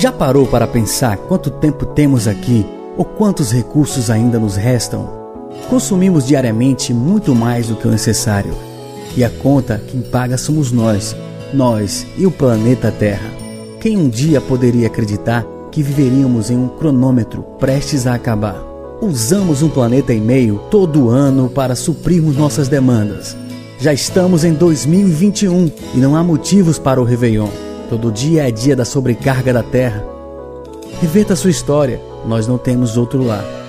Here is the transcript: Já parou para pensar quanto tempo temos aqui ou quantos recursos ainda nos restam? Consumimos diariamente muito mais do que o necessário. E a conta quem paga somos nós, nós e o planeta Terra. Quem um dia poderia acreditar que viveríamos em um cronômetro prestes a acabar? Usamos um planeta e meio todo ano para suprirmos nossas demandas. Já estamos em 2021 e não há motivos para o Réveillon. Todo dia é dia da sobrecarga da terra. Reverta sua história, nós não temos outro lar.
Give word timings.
Já 0.00 0.10
parou 0.10 0.46
para 0.46 0.66
pensar 0.66 1.18
quanto 1.18 1.50
tempo 1.50 1.84
temos 1.84 2.26
aqui 2.26 2.64
ou 2.96 3.04
quantos 3.04 3.52
recursos 3.52 4.08
ainda 4.08 4.38
nos 4.38 4.56
restam? 4.56 5.06
Consumimos 5.68 6.26
diariamente 6.26 6.94
muito 6.94 7.34
mais 7.34 7.66
do 7.66 7.76
que 7.76 7.86
o 7.86 7.90
necessário. 7.90 8.54
E 9.14 9.22
a 9.22 9.28
conta 9.28 9.78
quem 9.88 10.00
paga 10.00 10.38
somos 10.38 10.72
nós, 10.72 11.14
nós 11.52 12.06
e 12.16 12.24
o 12.24 12.30
planeta 12.30 12.90
Terra. 12.90 13.30
Quem 13.78 13.98
um 13.98 14.08
dia 14.08 14.40
poderia 14.40 14.86
acreditar 14.86 15.44
que 15.70 15.82
viveríamos 15.82 16.50
em 16.50 16.56
um 16.56 16.68
cronômetro 16.68 17.42
prestes 17.58 18.06
a 18.06 18.14
acabar? 18.14 18.56
Usamos 19.02 19.62
um 19.62 19.68
planeta 19.68 20.14
e 20.14 20.20
meio 20.20 20.62
todo 20.70 21.10
ano 21.10 21.50
para 21.50 21.76
suprirmos 21.76 22.38
nossas 22.38 22.68
demandas. 22.68 23.36
Já 23.78 23.92
estamos 23.92 24.44
em 24.44 24.54
2021 24.54 25.70
e 25.94 25.98
não 25.98 26.16
há 26.16 26.24
motivos 26.24 26.78
para 26.78 26.98
o 26.98 27.04
Réveillon. 27.04 27.69
Todo 27.90 28.12
dia 28.12 28.48
é 28.48 28.52
dia 28.52 28.76
da 28.76 28.84
sobrecarga 28.84 29.52
da 29.52 29.64
terra. 29.64 30.06
Reverta 31.00 31.34
sua 31.34 31.50
história, 31.50 32.00
nós 32.24 32.46
não 32.46 32.56
temos 32.56 32.96
outro 32.96 33.20
lar. 33.20 33.59